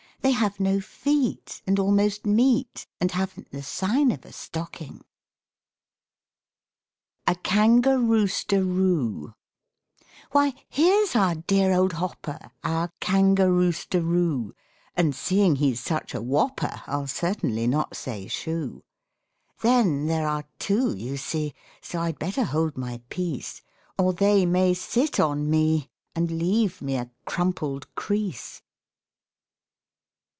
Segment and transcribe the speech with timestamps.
[0.23, 5.01] They have no feet, And almost meet, And haven't the sign of a stocking.
[7.25, 9.33] A KANGAR ROOSTER ROO
[10.31, 14.53] Why, here's our dear old hopper, Our Kangar rooster roo!
[14.95, 18.83] And seeing he's such a whopper, I'll certainly not say "Shoo"!
[19.63, 23.63] Then there are two, you see, So I'd better hold my peace,
[23.97, 28.61] Or they may sit on me And leave me a crumpled crease.